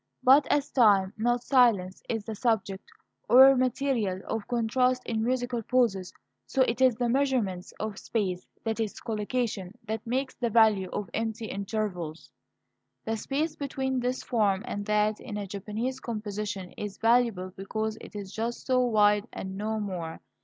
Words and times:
But 0.23 0.47
as 0.47 0.71
time, 0.71 1.13
not 1.15 1.43
silence, 1.43 2.01
is 2.09 2.25
the 2.25 2.33
subject, 2.33 2.83
or 3.29 3.55
material, 3.55 4.21
of 4.25 4.47
contrast 4.47 5.03
in 5.05 5.23
musical 5.23 5.61
pauses, 5.61 6.11
so 6.47 6.63
it 6.63 6.81
is 6.81 6.95
the 6.95 7.07
measurement 7.07 7.71
of 7.79 7.99
space 7.99 8.47
that 8.63 8.79
is, 8.79 8.99
collocation 8.99 9.77
that 9.83 10.07
makes 10.07 10.33
the 10.33 10.49
value 10.49 10.89
of 10.91 11.11
empty 11.13 11.45
intervals. 11.45 12.31
The 13.05 13.15
space 13.15 13.55
between 13.55 13.99
this 13.99 14.23
form 14.23 14.63
and 14.67 14.87
that, 14.87 15.19
in 15.19 15.37
a 15.37 15.45
Japanese 15.45 15.99
composition, 15.99 16.71
is 16.71 16.97
valuable 16.97 17.51
because 17.55 17.99
it 18.01 18.15
is 18.15 18.33
just 18.33 18.65
so 18.65 18.79
wide 18.79 19.27
and 19.31 19.55
no 19.55 19.79
more. 19.79 20.19